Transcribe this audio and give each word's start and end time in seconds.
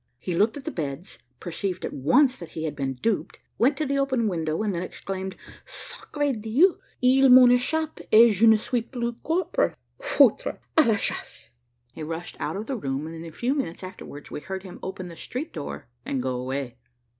He 0.17 0.33
looked 0.33 0.57
at 0.57 0.65
the 0.65 0.71
beds, 0.71 1.19
perceived 1.39 1.85
at 1.85 1.93
once 1.93 2.35
that 2.35 2.49
he 2.57 2.63
had 2.63 2.75
been 2.75 2.95
duped, 2.95 3.37
went 3.59 3.77
to 3.77 3.85
the 3.85 3.99
open 3.99 4.27
window, 4.27 4.63
and 4.63 4.73
then 4.73 4.81
exclaimed, 4.81 5.35
"Sacre 5.63 6.33
Dieu! 6.33 6.79
Ils 7.03 7.29
m'ont 7.29 7.51
eschappes 7.51 8.01
et 8.11 8.31
je 8.31 8.47
ne 8.47 8.53
ne 8.53 8.57
suis 8.57 8.81
plus 8.81 9.13
corporal. 9.21 9.75
Foutre! 10.01 10.57
a 10.75 10.81
la 10.85 10.95
chasse!" 10.97 11.51
He 11.93 12.01
rushed 12.01 12.35
out 12.39 12.55
of 12.55 12.65
the 12.65 12.75
room, 12.77 13.05
and 13.05 13.15
in 13.15 13.25
a 13.25 13.31
few 13.31 13.53
minutes 13.53 13.83
afterwards 13.83 14.31
we 14.31 14.39
heard 14.39 14.63
him 14.63 14.79
open 14.81 15.07
the 15.07 15.15
street 15.15 15.53
door, 15.53 15.85
and 16.03 16.19
go 16.23 16.31
away. 16.35 16.77